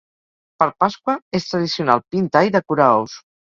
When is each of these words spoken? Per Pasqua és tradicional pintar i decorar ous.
Per 0.63 0.67
Pasqua 0.83 1.15
és 1.41 1.47
tradicional 1.51 2.03
pintar 2.17 2.45
i 2.51 2.57
decorar 2.59 2.91
ous. 3.05 3.19